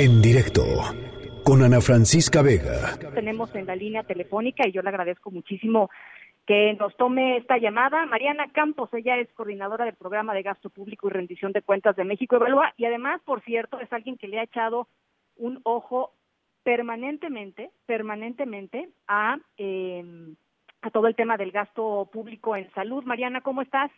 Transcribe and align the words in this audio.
En 0.00 0.22
directo 0.22 0.62
con 1.44 1.60
Ana 1.60 1.80
Francisca 1.80 2.40
Vega. 2.40 2.96
Tenemos 3.16 3.52
en 3.56 3.66
la 3.66 3.74
línea 3.74 4.04
telefónica 4.04 4.64
y 4.64 4.70
yo 4.70 4.80
le 4.80 4.90
agradezco 4.90 5.32
muchísimo 5.32 5.90
que 6.46 6.74
nos 6.78 6.96
tome 6.96 7.36
esta 7.36 7.58
llamada. 7.58 8.06
Mariana 8.06 8.46
Campos, 8.52 8.94
ella 8.94 9.16
es 9.16 9.28
coordinadora 9.32 9.86
del 9.86 9.96
programa 9.96 10.34
de 10.34 10.44
gasto 10.44 10.70
público 10.70 11.08
y 11.08 11.10
rendición 11.10 11.50
de 11.50 11.62
cuentas 11.62 11.96
de 11.96 12.04
México 12.04 12.36
Evalúa 12.36 12.72
y 12.76 12.84
además, 12.84 13.20
por 13.24 13.42
cierto, 13.42 13.80
es 13.80 13.92
alguien 13.92 14.16
que 14.16 14.28
le 14.28 14.38
ha 14.38 14.44
echado 14.44 14.86
un 15.34 15.58
ojo 15.64 16.12
permanentemente, 16.62 17.72
permanentemente 17.84 18.90
a, 19.08 19.38
eh, 19.56 20.04
a 20.80 20.90
todo 20.90 21.08
el 21.08 21.16
tema 21.16 21.36
del 21.36 21.50
gasto 21.50 22.08
público 22.12 22.54
en 22.54 22.70
salud. 22.70 23.02
Mariana, 23.02 23.40
¿cómo 23.40 23.62
estás? 23.62 23.90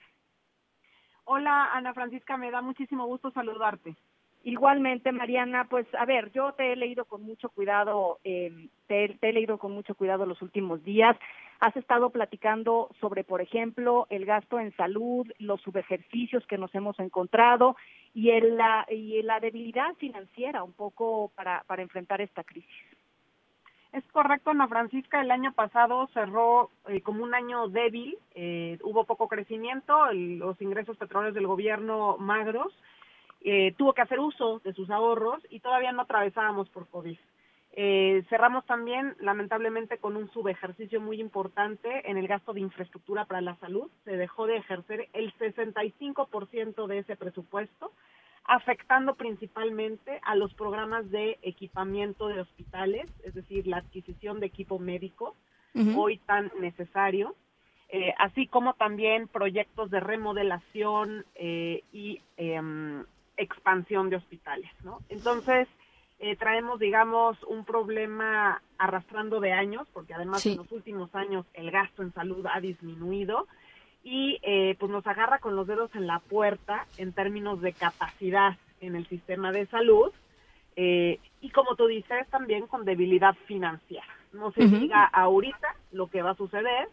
Hola, 1.24 1.74
Ana 1.74 1.92
Francisca, 1.92 2.38
me 2.38 2.50
da 2.50 2.62
muchísimo 2.62 3.04
gusto 3.04 3.30
saludarte. 3.32 3.96
Igualmente, 4.42 5.12
Mariana, 5.12 5.66
pues 5.68 5.86
a 5.94 6.06
ver, 6.06 6.32
yo 6.32 6.52
te 6.52 6.72
he 6.72 6.76
leído 6.76 7.04
con 7.04 7.22
mucho 7.22 7.50
cuidado, 7.50 8.20
eh, 8.24 8.68
te, 8.86 9.18
he 9.20 9.32
leído 9.32 9.58
con 9.58 9.72
mucho 9.72 9.94
cuidado 9.94 10.24
los 10.24 10.40
últimos 10.40 10.82
días. 10.82 11.14
Has 11.60 11.76
estado 11.76 12.08
platicando 12.08 12.88
sobre, 13.00 13.22
por 13.22 13.42
ejemplo, 13.42 14.06
el 14.08 14.24
gasto 14.24 14.58
en 14.58 14.74
salud, 14.76 15.30
los 15.38 15.60
subejercicios 15.60 16.46
que 16.46 16.56
nos 16.56 16.74
hemos 16.74 16.98
encontrado 17.00 17.76
y, 18.14 18.30
el, 18.30 18.56
la, 18.56 18.86
y 18.88 19.20
la 19.22 19.40
debilidad 19.40 19.94
financiera 19.96 20.64
un 20.64 20.72
poco 20.72 21.30
para, 21.34 21.62
para 21.66 21.82
enfrentar 21.82 22.22
esta 22.22 22.42
crisis. 22.42 22.70
Es 23.92 24.04
correcto, 24.12 24.50
Ana 24.50 24.68
Francisca, 24.68 25.20
el 25.20 25.32
año 25.32 25.52
pasado 25.52 26.08
cerró 26.14 26.70
eh, 26.88 27.00
como 27.02 27.24
un 27.24 27.34
año 27.34 27.68
débil, 27.68 28.16
eh, 28.34 28.78
hubo 28.84 29.04
poco 29.04 29.26
crecimiento, 29.28 30.12
los 30.12 30.62
ingresos 30.62 30.96
petroleros 30.96 31.34
del 31.34 31.48
gobierno 31.48 32.16
magros, 32.18 32.72
eh, 33.42 33.74
tuvo 33.76 33.94
que 33.94 34.02
hacer 34.02 34.20
uso 34.20 34.60
de 34.64 34.72
sus 34.72 34.90
ahorros 34.90 35.42
y 35.50 35.60
todavía 35.60 35.92
no 35.92 36.02
atravesábamos 36.02 36.68
por 36.70 36.88
COVID. 36.88 37.16
Eh, 37.72 38.24
cerramos 38.28 38.66
también, 38.66 39.14
lamentablemente, 39.20 39.98
con 39.98 40.16
un 40.16 40.30
subejercicio 40.32 41.00
muy 41.00 41.20
importante 41.20 42.10
en 42.10 42.16
el 42.16 42.26
gasto 42.26 42.52
de 42.52 42.60
infraestructura 42.60 43.24
para 43.26 43.40
la 43.40 43.56
salud. 43.56 43.90
Se 44.04 44.16
dejó 44.16 44.46
de 44.46 44.56
ejercer 44.56 45.08
el 45.12 45.32
65% 45.34 46.86
de 46.86 46.98
ese 46.98 47.16
presupuesto, 47.16 47.92
afectando 48.44 49.14
principalmente 49.14 50.20
a 50.24 50.34
los 50.34 50.52
programas 50.54 51.08
de 51.10 51.38
equipamiento 51.42 52.26
de 52.28 52.40
hospitales, 52.40 53.06
es 53.22 53.34
decir, 53.34 53.66
la 53.66 53.78
adquisición 53.78 54.40
de 54.40 54.46
equipo 54.46 54.78
médico, 54.78 55.36
hoy 55.96 56.18
tan 56.18 56.50
necesario. 56.60 57.36
Eh, 57.92 58.14
así 58.18 58.46
como 58.46 58.74
también 58.74 59.26
proyectos 59.26 59.90
de 59.90 59.98
remodelación 59.98 61.24
eh, 61.34 61.82
y 61.92 62.20
em, 62.36 63.04
expansión 63.40 64.10
de 64.10 64.16
hospitales, 64.16 64.70
¿no? 64.84 65.00
Entonces, 65.08 65.66
eh, 66.22 66.36
traemos, 66.36 66.78
digamos, 66.78 67.42
un 67.44 67.64
problema 67.64 68.60
arrastrando 68.76 69.40
de 69.40 69.52
años, 69.52 69.88
porque 69.94 70.12
además 70.12 70.44
en 70.44 70.58
los 70.58 70.70
últimos 70.70 71.14
años 71.14 71.46
el 71.54 71.70
gasto 71.70 72.02
en 72.02 72.12
salud 72.12 72.44
ha 72.52 72.60
disminuido 72.60 73.46
y 74.04 74.38
eh, 74.42 74.76
pues 74.78 74.92
nos 74.92 75.06
agarra 75.06 75.38
con 75.38 75.56
los 75.56 75.66
dedos 75.66 75.90
en 75.94 76.06
la 76.06 76.18
puerta 76.18 76.86
en 76.98 77.14
términos 77.14 77.62
de 77.62 77.72
capacidad 77.72 78.58
en 78.82 78.96
el 78.96 79.06
sistema 79.06 79.50
de 79.50 79.66
salud 79.66 80.12
eh, 80.76 81.18
y 81.40 81.50
como 81.50 81.74
tú 81.74 81.86
dices 81.86 82.28
también 82.28 82.66
con 82.66 82.84
debilidad 82.84 83.34
financiera. 83.46 84.06
No 84.34 84.52
se 84.52 84.66
diga 84.66 85.04
ahorita 85.04 85.74
lo 85.90 86.08
que 86.08 86.22
va 86.22 86.30
a 86.30 86.36
suceder, 86.36 86.88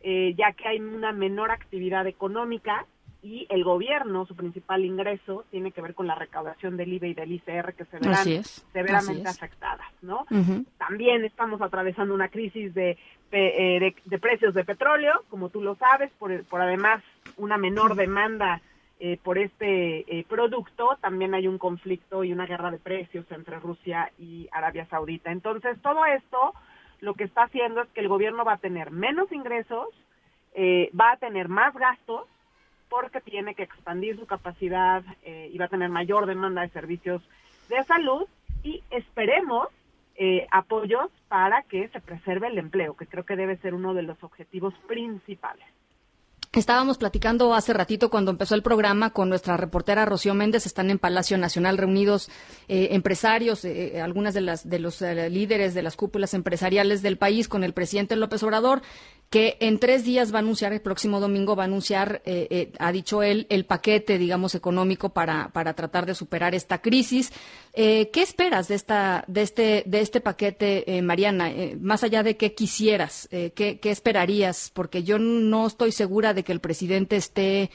ya 0.00 0.52
que 0.52 0.68
hay 0.68 0.80
una 0.80 1.12
menor 1.12 1.50
actividad 1.50 2.06
económica 2.06 2.86
y 3.28 3.46
el 3.50 3.62
gobierno, 3.62 4.24
su 4.24 4.34
principal 4.34 4.86
ingreso, 4.86 5.44
tiene 5.50 5.70
que 5.70 5.82
ver 5.82 5.94
con 5.94 6.06
la 6.06 6.14
recaudación 6.14 6.78
del 6.78 6.94
IVA 6.94 7.08
y 7.08 7.14
del 7.14 7.32
ICR 7.32 7.74
que 7.74 7.84
se 7.84 7.98
verán 7.98 8.24
severamente 8.72 9.28
afectadas, 9.28 9.86
¿no? 10.00 10.24
También 10.78 11.26
estamos 11.26 11.60
atravesando 11.60 12.14
una 12.14 12.28
crisis 12.28 12.72
de, 12.72 12.96
eh, 13.30 13.94
de, 14.02 14.18
precios 14.18 14.54
de 14.54 14.64
petróleo, 14.64 15.24
como 15.28 15.50
tú 15.50 15.60
lo 15.60 15.74
sabes, 15.74 16.10
por, 16.18 16.42
por 16.44 16.62
además 16.62 17.02
una 17.36 17.58
menor 17.58 17.96
demanda 17.96 18.62
eh, 18.98 19.18
por 19.22 19.36
este 19.36 20.06
eh, 20.08 20.24
producto, 20.26 20.96
también 21.02 21.34
hay 21.34 21.48
un 21.48 21.58
conflicto 21.58 22.24
y 22.24 22.32
una 22.32 22.46
guerra 22.46 22.70
de 22.70 22.78
precios 22.78 23.26
entre 23.30 23.60
Rusia 23.60 24.10
y 24.18 24.48
Arabia 24.52 24.86
Saudita. 24.86 25.32
Entonces, 25.32 25.76
todo 25.82 26.06
esto 26.06 26.54
lo 27.00 27.12
que 27.12 27.24
está 27.24 27.42
haciendo 27.42 27.82
es 27.82 27.88
que 27.90 28.00
el 28.00 28.08
gobierno 28.08 28.46
va 28.46 28.54
a 28.54 28.58
tener 28.58 28.90
menos 28.90 29.30
ingresos, 29.32 29.88
va 30.98 31.12
a 31.12 31.16
tener 31.18 31.48
más 31.48 31.72
gastos, 31.74 32.24
porque 32.88 33.20
tiene 33.20 33.54
que 33.54 33.62
expandir 33.62 34.18
su 34.18 34.26
capacidad 34.26 35.02
eh, 35.22 35.50
y 35.52 35.58
va 35.58 35.66
a 35.66 35.68
tener 35.68 35.88
mayor 35.88 36.26
demanda 36.26 36.62
de 36.62 36.68
servicios 36.70 37.22
de 37.68 37.82
salud 37.84 38.26
y 38.62 38.82
esperemos 38.90 39.68
eh, 40.16 40.46
apoyos 40.50 41.10
para 41.28 41.62
que 41.62 41.88
se 41.88 42.00
preserve 42.00 42.48
el 42.48 42.58
empleo, 42.58 42.96
que 42.96 43.06
creo 43.06 43.24
que 43.24 43.36
debe 43.36 43.56
ser 43.58 43.74
uno 43.74 43.94
de 43.94 44.02
los 44.02 44.22
objetivos 44.24 44.74
principales. 44.86 45.66
Estábamos 46.52 46.96
platicando 46.96 47.52
hace 47.52 47.74
ratito 47.74 48.08
cuando 48.08 48.30
empezó 48.30 48.54
el 48.54 48.62
programa 48.62 49.10
con 49.10 49.28
nuestra 49.28 49.58
reportera 49.58 50.06
Rocío 50.06 50.32
Méndez. 50.32 50.64
Están 50.64 50.90
en 50.90 50.98
Palacio 50.98 51.36
Nacional 51.36 51.76
reunidos 51.76 52.30
eh, 52.68 52.88
empresarios, 52.92 53.66
eh, 53.66 54.00
algunas 54.00 54.32
de 54.32 54.40
las 54.40 54.68
de 54.68 54.78
los 54.78 55.02
líderes 55.02 55.74
de 55.74 55.82
las 55.82 55.94
cúpulas 55.94 56.32
empresariales 56.32 57.02
del 57.02 57.18
país 57.18 57.48
con 57.48 57.64
el 57.64 57.74
presidente 57.74 58.16
López 58.16 58.42
Obrador 58.42 58.80
que 59.30 59.58
en 59.60 59.78
tres 59.78 60.04
días 60.04 60.32
va 60.32 60.38
a 60.38 60.40
anunciar, 60.40 60.72
el 60.72 60.80
próximo 60.80 61.20
domingo 61.20 61.54
va 61.54 61.64
a 61.64 61.66
anunciar, 61.66 62.22
eh, 62.24 62.46
eh, 62.50 62.72
ha 62.78 62.92
dicho 62.92 63.22
él, 63.22 63.46
el 63.50 63.66
paquete, 63.66 64.16
digamos, 64.16 64.54
económico 64.54 65.10
para, 65.10 65.50
para 65.50 65.74
tratar 65.74 66.06
de 66.06 66.14
superar 66.14 66.54
esta 66.54 66.80
crisis. 66.80 67.30
Eh, 67.74 68.08
¿Qué 68.10 68.22
esperas 68.22 68.68
de, 68.68 68.74
esta, 68.74 69.24
de, 69.26 69.42
este, 69.42 69.82
de 69.86 70.00
este 70.00 70.20
paquete, 70.20 71.02
Mariana? 71.02 71.52
más 71.80 72.02
allá 72.04 72.22
de 72.22 72.36
qué 72.36 72.54
quisieras, 72.54 73.28
¿qué, 73.30 73.78
¿qué, 73.80 73.90
esperarías? 73.90 74.70
Porque 74.72 75.02
yo 75.02 75.18
no 75.18 75.66
estoy 75.66 75.92
segura 75.92 76.34
de 76.34 76.42
que 76.48 76.52
el 76.52 76.60
presidente 76.60 77.16
esté... 77.16 77.70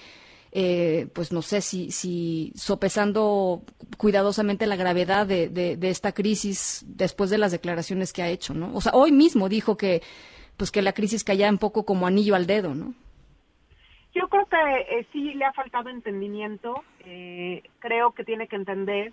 pues 1.14 1.32
no 1.32 1.42
sé 1.42 1.62
si, 1.62 1.92
si 1.92 2.52
sopesando 2.56 3.62
cuidadosamente 3.98 4.68
la 4.68 4.76
gravedad 4.76 5.26
de, 5.26 5.48
de, 5.50 5.78
de, 5.78 5.90
esta 5.90 6.12
crisis 6.12 6.84
después 6.88 7.30
de 7.30 7.38
las 7.38 7.52
declaraciones 7.52 8.14
que 8.14 8.22
ha 8.22 8.30
hecho, 8.30 8.54
¿no? 8.54 8.76
O 8.76 8.82
sea, 8.82 8.92
hoy 8.94 9.12
mismo 9.12 9.50
dijo 9.50 9.78
que 9.78 10.02
pues 10.58 10.72
que 10.72 10.82
la 10.82 10.94
crisis 10.94 11.24
caía 11.24 11.50
un 11.50 11.58
poco 11.58 11.86
como 11.86 12.08
anillo 12.08 12.36
al 12.36 12.46
dedo, 12.46 12.76
¿no? 12.76 12.94
Yo 14.14 14.28
creo 14.30 14.46
que 14.46 14.58
eh, 15.00 15.08
sí 15.12 15.34
le 15.34 15.46
ha 15.46 15.54
faltado 15.54 15.90
entendimiento. 15.90 16.84
Eh, 17.06 17.64
creo 17.80 18.12
que 18.12 18.24
tiene 18.24 18.48
que 18.48 18.56
entender 18.56 19.12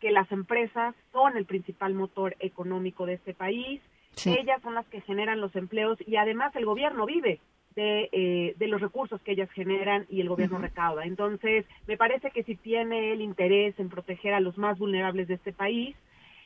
que 0.00 0.10
las 0.10 0.30
empresas 0.30 0.94
son 1.12 1.36
el 1.36 1.46
principal 1.46 1.94
motor 1.94 2.36
económico 2.40 3.06
de 3.06 3.14
este 3.14 3.34
país. 3.34 3.80
Ellas 4.24 4.60
son 4.62 4.74
las 4.74 4.86
que 4.88 5.00
generan 5.02 5.40
los 5.40 5.54
empleos 5.54 5.96
y 6.04 6.16
además 6.16 6.54
el 6.56 6.66
gobierno 6.66 7.06
vive 7.06 7.40
de, 7.78 8.08
eh, 8.10 8.54
de 8.56 8.66
los 8.66 8.80
recursos 8.80 9.20
que 9.22 9.32
ellas 9.32 9.48
generan 9.52 10.04
y 10.10 10.20
el 10.20 10.28
gobierno 10.28 10.58
recauda. 10.58 11.04
Entonces, 11.04 11.64
me 11.86 11.96
parece 11.96 12.32
que 12.32 12.42
si 12.42 12.56
tiene 12.56 13.12
el 13.12 13.20
interés 13.20 13.78
en 13.78 13.88
proteger 13.88 14.34
a 14.34 14.40
los 14.40 14.58
más 14.58 14.78
vulnerables 14.78 15.28
de 15.28 15.34
este 15.34 15.52
país, 15.52 15.94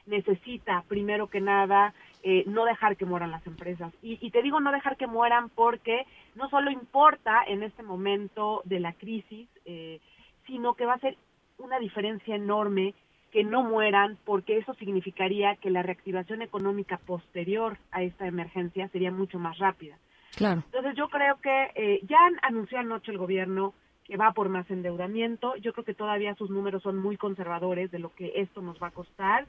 necesita, 0.04 0.84
primero 0.88 1.28
que 1.28 1.40
nada, 1.40 1.94
eh, 2.22 2.44
no 2.46 2.66
dejar 2.66 2.98
que 2.98 3.06
mueran 3.06 3.30
las 3.30 3.46
empresas. 3.46 3.94
Y, 4.02 4.30
te 4.30 4.42
digo 4.42 4.60
no 4.60 4.72
dejar 4.72 4.98
que 4.98 5.06
mueran 5.06 5.48
porque 5.48 6.04
no 6.34 6.50
solo 6.50 6.70
importa 6.70 7.42
en 7.46 7.62
este 7.62 7.82
momento 7.82 8.60
de 8.64 8.80
la 8.80 8.92
crisis, 8.92 9.48
eh, 9.64 10.00
sino 10.46 10.74
que 10.74 10.84
va 10.84 10.94
a 10.94 10.98
ser 10.98 11.16
una 11.56 11.78
diferencia 11.78 12.34
enorme 12.34 12.94
que 13.30 13.42
no 13.42 13.62
mueran 13.62 14.18
porque 14.26 14.58
eso 14.58 14.74
significaría 14.74 15.56
que 15.56 15.70
la 15.70 15.82
reactivación 15.82 16.42
económica 16.42 16.98
posterior 16.98 17.78
a 17.90 18.02
esta 18.02 18.26
emergencia 18.26 18.88
sería 18.88 19.10
mucho 19.10 19.38
más 19.38 19.56
rápida. 19.56 19.96
Claro. 20.36 20.62
Entonces 20.66 20.94
yo 20.96 21.08
creo 21.08 21.36
que 21.40 21.70
eh, 21.74 22.00
ya 22.04 22.18
anunció 22.42 22.78
anoche 22.78 23.12
el 23.12 23.18
gobierno 23.18 23.74
que 24.04 24.16
va 24.16 24.32
por 24.32 24.48
más 24.48 24.70
endeudamiento. 24.70 25.56
Yo 25.56 25.72
creo 25.72 25.84
que 25.84 25.94
todavía 25.94 26.34
sus 26.34 26.50
números 26.50 26.82
son 26.82 26.98
muy 26.98 27.16
conservadores 27.16 27.90
de 27.90 27.98
lo 27.98 28.14
que 28.14 28.32
esto 28.36 28.62
nos 28.62 28.82
va 28.82 28.88
a 28.88 28.92
costar. 28.92 29.46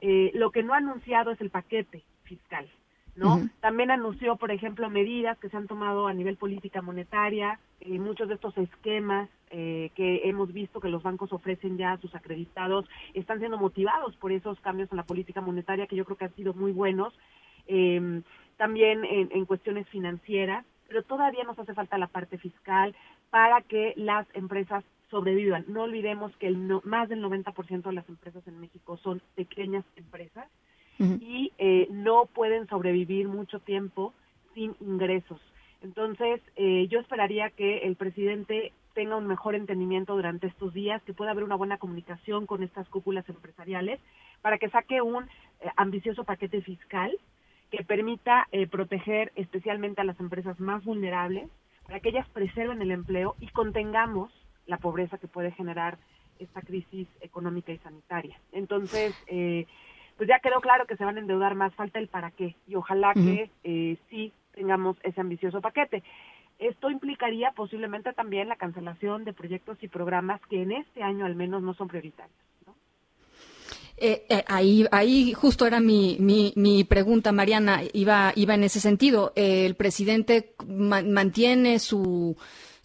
Eh, 0.00 0.30
lo 0.34 0.50
que 0.50 0.62
no 0.62 0.74
ha 0.74 0.78
anunciado 0.78 1.30
es 1.30 1.40
el 1.40 1.50
paquete 1.50 2.02
fiscal, 2.22 2.70
¿no? 3.16 3.48
También 3.60 3.90
anunció, 3.90 4.36
por 4.36 4.50
ejemplo, 4.50 4.88
medidas 4.88 5.38
que 5.38 5.50
se 5.50 5.56
han 5.56 5.66
tomado 5.66 6.06
a 6.06 6.14
nivel 6.14 6.36
política 6.36 6.80
monetaria, 6.80 7.58
muchos 7.84 8.28
de 8.28 8.34
estos 8.34 8.56
esquemas 8.56 9.28
eh, 9.50 9.90
que 9.94 10.28
hemos 10.28 10.52
visto 10.52 10.80
que 10.80 10.88
los 10.88 11.02
bancos 11.02 11.32
ofrecen 11.32 11.76
ya 11.76 11.92
a 11.92 11.98
sus 11.98 12.14
acreditados 12.14 12.86
están 13.14 13.40
siendo 13.40 13.58
motivados 13.58 14.14
por 14.16 14.30
esos 14.30 14.60
cambios 14.60 14.90
en 14.92 14.96
la 14.96 15.02
política 15.02 15.40
monetaria 15.40 15.88
que 15.88 15.96
yo 15.96 16.04
creo 16.04 16.16
que 16.16 16.26
han 16.26 16.34
sido 16.36 16.54
muy 16.54 16.72
buenos. 16.72 17.12
Eh, 17.66 18.22
también 18.60 19.06
en, 19.06 19.30
en 19.32 19.46
cuestiones 19.46 19.88
financieras, 19.88 20.66
pero 20.86 21.02
todavía 21.02 21.44
nos 21.44 21.58
hace 21.58 21.72
falta 21.72 21.96
la 21.96 22.08
parte 22.08 22.36
fiscal 22.36 22.94
para 23.30 23.62
que 23.62 23.94
las 23.96 24.26
empresas 24.34 24.84
sobrevivan. 25.10 25.64
No 25.66 25.84
olvidemos 25.84 26.36
que 26.36 26.46
el 26.46 26.58
más 26.84 27.08
del 27.08 27.24
90% 27.24 27.84
de 27.84 27.92
las 27.94 28.06
empresas 28.06 28.46
en 28.46 28.60
México 28.60 28.98
son 28.98 29.22
pequeñas 29.34 29.86
empresas 29.96 30.46
y 30.98 31.52
eh, 31.56 31.88
no 31.90 32.26
pueden 32.26 32.68
sobrevivir 32.68 33.28
mucho 33.28 33.60
tiempo 33.60 34.12
sin 34.52 34.76
ingresos. 34.80 35.40
Entonces, 35.80 36.42
eh, 36.56 36.86
yo 36.90 37.00
esperaría 37.00 37.48
que 37.48 37.78
el 37.78 37.96
presidente 37.96 38.74
tenga 38.92 39.16
un 39.16 39.26
mejor 39.26 39.54
entendimiento 39.54 40.14
durante 40.14 40.48
estos 40.48 40.74
días, 40.74 41.02
que 41.04 41.14
pueda 41.14 41.30
haber 41.30 41.44
una 41.44 41.54
buena 41.54 41.78
comunicación 41.78 42.44
con 42.44 42.62
estas 42.62 42.86
cúpulas 42.90 43.26
empresariales, 43.26 44.00
para 44.42 44.58
que 44.58 44.68
saque 44.68 45.00
un 45.00 45.24
eh, 45.24 45.70
ambicioso 45.76 46.24
paquete 46.24 46.60
fiscal 46.60 47.16
que 47.70 47.84
permita 47.84 48.48
eh, 48.52 48.66
proteger 48.66 49.32
especialmente 49.36 50.00
a 50.00 50.04
las 50.04 50.18
empresas 50.20 50.58
más 50.60 50.84
vulnerables, 50.84 51.48
para 51.84 52.00
que 52.00 52.10
ellas 52.10 52.28
preserven 52.30 52.82
el 52.82 52.90
empleo 52.90 53.34
y 53.40 53.48
contengamos 53.48 54.30
la 54.66 54.78
pobreza 54.78 55.18
que 55.18 55.26
puede 55.26 55.50
generar 55.52 55.98
esta 56.38 56.62
crisis 56.62 57.08
económica 57.20 57.72
y 57.72 57.78
sanitaria. 57.78 58.38
Entonces, 58.52 59.14
eh, 59.26 59.66
pues 60.16 60.28
ya 60.28 60.38
quedó 60.40 60.60
claro 60.60 60.86
que 60.86 60.96
se 60.96 61.04
van 61.04 61.16
a 61.16 61.20
endeudar 61.20 61.54
más, 61.54 61.74
falta 61.74 61.98
el 61.98 62.08
para 62.08 62.30
qué 62.30 62.54
y 62.66 62.74
ojalá 62.74 63.14
que 63.14 63.50
eh, 63.64 63.96
sí 64.08 64.32
tengamos 64.52 64.96
ese 65.02 65.20
ambicioso 65.20 65.60
paquete. 65.60 66.02
Esto 66.58 66.90
implicaría 66.90 67.52
posiblemente 67.52 68.12
también 68.12 68.48
la 68.48 68.56
cancelación 68.56 69.24
de 69.24 69.32
proyectos 69.32 69.82
y 69.82 69.88
programas 69.88 70.40
que 70.42 70.62
en 70.62 70.72
este 70.72 71.02
año 71.02 71.24
al 71.24 71.34
menos 71.34 71.62
no 71.62 71.74
son 71.74 71.88
prioritarios. 71.88 72.36
Eh, 74.02 74.24
eh, 74.30 74.44
ahí, 74.48 74.86
ahí 74.90 75.34
justo 75.34 75.66
era 75.66 75.78
mi, 75.78 76.16
mi, 76.18 76.54
mi, 76.56 76.84
pregunta, 76.84 77.32
Mariana, 77.32 77.82
iba, 77.92 78.32
iba 78.34 78.54
en 78.54 78.64
ese 78.64 78.80
sentido. 78.80 79.32
el 79.36 79.74
presidente 79.74 80.54
mantiene 80.66 81.78
su, 81.78 82.34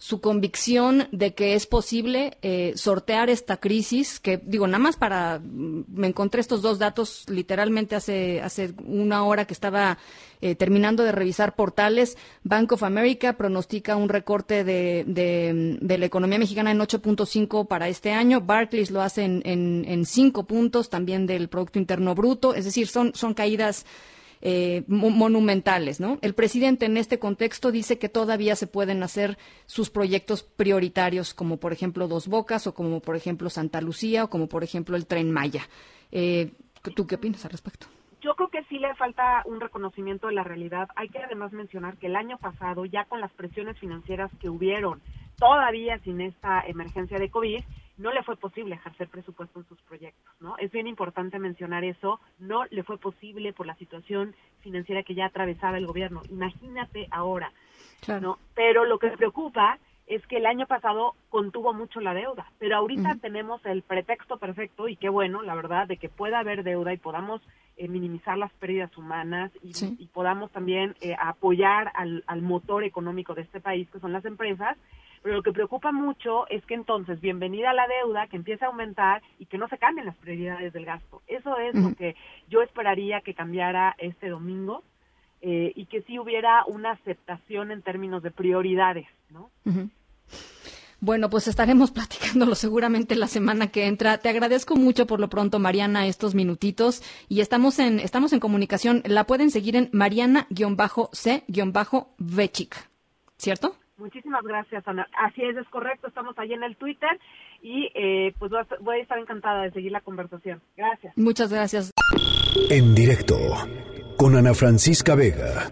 su 0.06 0.20
convicción 0.20 1.08
de 1.10 1.34
que 1.34 1.54
es 1.54 1.66
posible 1.66 2.38
eh, 2.40 2.74
sortear 2.76 3.28
esta 3.28 3.56
crisis, 3.56 4.20
que 4.20 4.36
digo, 4.36 4.68
nada 4.68 4.78
más 4.78 4.96
para, 4.96 5.40
mm, 5.40 5.86
me 5.88 6.06
encontré 6.06 6.40
estos 6.40 6.62
dos 6.62 6.78
datos 6.78 7.24
literalmente 7.28 7.96
hace, 7.96 8.40
hace 8.40 8.72
una 8.84 9.24
hora 9.24 9.46
que 9.46 9.52
estaba 9.52 9.98
eh, 10.40 10.54
terminando 10.54 11.02
de 11.02 11.10
revisar 11.10 11.56
portales. 11.56 12.16
Bank 12.44 12.70
of 12.70 12.84
America 12.84 13.32
pronostica 13.32 13.96
un 13.96 14.08
recorte 14.08 14.62
de, 14.62 15.02
de, 15.08 15.98
la 15.98 16.06
economía 16.06 16.38
mexicana 16.38 16.70
en 16.70 16.78
8.5 16.78 17.66
para 17.66 17.88
este 17.88 18.12
año. 18.12 18.40
Barclays 18.40 18.92
lo 18.92 19.02
hace 19.02 19.24
en, 19.24 19.42
en, 19.44 19.84
en 19.88 20.06
5 20.06 20.44
puntos, 20.44 20.88
también 20.88 21.26
del 21.26 21.48
Producto 21.48 21.80
Interno 21.80 22.14
Bruto. 22.14 22.54
Es 22.54 22.64
decir, 22.64 22.86
son, 22.86 23.12
son 23.12 23.34
caídas 23.34 23.84
eh, 24.42 24.84
monumentales, 24.88 26.00
¿no? 26.00 26.18
El 26.22 26.34
presidente 26.34 26.86
en 26.86 26.96
este 26.96 27.18
contexto 27.18 27.72
dice 27.72 27.98
que 27.98 28.08
todavía 28.08 28.56
se 28.56 28.66
pueden 28.66 29.02
hacer 29.02 29.38
sus 29.66 29.90
proyectos 29.90 30.42
prioritarios, 30.42 31.34
como 31.34 31.56
por 31.58 31.72
ejemplo 31.72 32.08
Dos 32.08 32.28
Bocas, 32.28 32.66
o 32.66 32.74
como 32.74 33.00
por 33.00 33.16
ejemplo 33.16 33.50
Santa 33.50 33.80
Lucía, 33.80 34.24
o 34.24 34.30
como 34.30 34.48
por 34.48 34.64
ejemplo 34.64 34.96
el 34.96 35.06
Tren 35.06 35.30
Maya. 35.30 35.62
Eh, 36.12 36.52
¿Tú 36.94 37.06
qué 37.06 37.16
opinas 37.16 37.44
al 37.44 37.50
respecto? 37.50 37.86
Yo 38.20 38.34
creo 38.34 38.48
que 38.48 38.64
sí 38.64 38.78
le 38.78 38.94
falta 38.94 39.42
un 39.44 39.60
reconocimiento 39.60 40.28
de 40.28 40.34
la 40.34 40.42
realidad. 40.42 40.88
Hay 40.96 41.08
que 41.08 41.18
además 41.18 41.52
mencionar 41.52 41.96
que 41.96 42.06
el 42.06 42.16
año 42.16 42.38
pasado, 42.38 42.84
ya 42.84 43.04
con 43.04 43.20
las 43.20 43.32
presiones 43.32 43.78
financieras 43.78 44.30
que 44.40 44.48
hubieron, 44.48 45.00
todavía 45.38 45.98
sin 46.00 46.20
esta 46.20 46.62
emergencia 46.66 47.18
de 47.18 47.30
COVID, 47.30 47.62
no 47.98 48.12
le 48.12 48.22
fue 48.22 48.36
posible 48.36 48.74
ejercer 48.74 49.08
presupuesto 49.08 49.60
en 49.60 49.66
sus 49.66 49.80
proyectos, 49.82 50.34
¿no? 50.40 50.56
Es 50.58 50.70
bien 50.70 50.86
importante 50.86 51.38
mencionar 51.38 51.84
eso, 51.84 52.20
no 52.38 52.64
le 52.66 52.82
fue 52.82 52.98
posible 52.98 53.52
por 53.52 53.66
la 53.66 53.74
situación 53.76 54.34
financiera 54.60 55.02
que 55.02 55.14
ya 55.14 55.26
atravesaba 55.26 55.78
el 55.78 55.86
gobierno. 55.86 56.22
Imagínate 56.28 57.08
ahora, 57.10 57.52
¿no? 58.20 58.38
Pero 58.54 58.84
lo 58.84 58.98
que 58.98 59.08
preocupa 59.10 59.78
es 60.06 60.24
que 60.26 60.36
el 60.36 60.46
año 60.46 60.66
pasado 60.66 61.14
contuvo 61.30 61.72
mucho 61.72 62.00
la 62.00 62.14
deuda, 62.14 62.50
pero 62.58 62.76
ahorita 62.76 63.16
tenemos 63.20 63.64
el 63.66 63.82
pretexto 63.82 64.38
perfecto 64.38 64.88
y 64.88 64.96
qué 64.96 65.08
bueno, 65.08 65.42
la 65.42 65.54
verdad, 65.54 65.88
de 65.88 65.96
que 65.96 66.08
pueda 66.08 66.38
haber 66.38 66.62
deuda 66.62 66.92
y 66.92 66.98
podamos 66.98 67.40
eh, 67.76 67.88
minimizar 67.88 68.38
las 68.38 68.52
pérdidas 68.52 68.96
humanas 68.96 69.50
y, 69.62 70.06
podamos 70.06 70.50
también 70.52 70.94
eh, 71.00 71.16
apoyar 71.20 71.90
al, 71.94 72.22
al 72.26 72.40
motor 72.40 72.84
económico 72.84 73.34
de 73.34 73.42
este 73.42 73.60
país, 73.60 73.88
que 73.90 73.98
son 73.98 74.12
las 74.12 74.24
empresas, 74.24 74.78
pero 75.26 75.38
lo 75.38 75.42
que 75.42 75.50
preocupa 75.50 75.90
mucho 75.90 76.46
es 76.50 76.64
que 76.66 76.74
entonces, 76.74 77.20
bienvenida 77.20 77.70
a 77.70 77.74
la 77.74 77.88
deuda, 77.88 78.28
que 78.28 78.36
empiece 78.36 78.64
a 78.64 78.68
aumentar 78.68 79.22
y 79.40 79.46
que 79.46 79.58
no 79.58 79.66
se 79.66 79.76
cambien 79.76 80.06
las 80.06 80.14
prioridades 80.18 80.72
del 80.72 80.84
gasto. 80.84 81.20
Eso 81.26 81.58
es 81.58 81.74
lo 81.74 81.96
que 81.96 82.14
yo 82.48 82.62
esperaría 82.62 83.22
que 83.22 83.34
cambiara 83.34 83.96
este 83.98 84.28
domingo 84.28 84.84
eh, 85.42 85.72
y 85.74 85.86
que 85.86 86.02
sí 86.02 86.20
hubiera 86.20 86.64
una 86.66 86.92
aceptación 86.92 87.72
en 87.72 87.82
términos 87.82 88.22
de 88.22 88.30
prioridades, 88.30 89.08
¿no? 89.30 89.50
Bueno, 91.00 91.28
pues 91.28 91.48
estaremos 91.48 91.90
platicándolo 91.96 92.54
seguramente 92.54 93.16
la 93.16 93.26
semana 93.26 93.66
que 93.66 93.88
entra. 93.88 94.18
Te 94.18 94.28
agradezco 94.28 94.76
mucho 94.76 95.08
por 95.08 95.18
lo 95.18 95.28
pronto, 95.28 95.58
Mariana, 95.58 96.06
estos 96.06 96.36
minutitos 96.36 97.02
y 97.28 97.40
estamos 97.40 97.80
en 97.80 97.98
estamos 97.98 98.32
en 98.32 98.38
comunicación. 98.38 99.02
La 99.04 99.24
pueden 99.24 99.50
seguir 99.50 99.74
en 99.74 99.90
Mariana-C-Vechik, 99.90 102.76
¿cierto? 103.38 103.76
Muchísimas 103.98 104.42
gracias, 104.44 104.86
Ana. 104.86 105.08
Así 105.18 105.42
es, 105.42 105.56
es 105.56 105.68
correcto. 105.68 106.08
Estamos 106.08 106.38
ahí 106.38 106.52
en 106.52 106.62
el 106.62 106.76
Twitter 106.76 107.18
y 107.62 107.90
eh, 107.94 108.34
pues 108.38 108.52
voy 108.80 108.98
a 108.98 109.02
estar 109.02 109.18
encantada 109.18 109.62
de 109.62 109.70
seguir 109.72 109.92
la 109.92 110.00
conversación. 110.00 110.60
Gracias. 110.76 111.16
Muchas 111.16 111.50
gracias. 111.50 111.92
En 112.70 112.94
directo 112.94 113.36
con 114.18 114.36
Ana 114.36 114.54
Francisca 114.54 115.14
Vega. 115.14 115.70